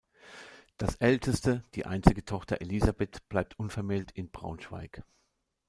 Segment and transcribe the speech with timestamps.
[0.79, 5.03] Das älteste, die einzige Tochter, Elisabeth bleibt unvermählt in Braunschweig.